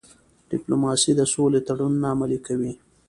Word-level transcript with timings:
ډيپلوماسي 0.51 1.11
د 1.15 1.21
سولې 1.33 1.59
تړونونه 1.67 2.05
عملي 2.13 2.39
کوي. 2.47 2.71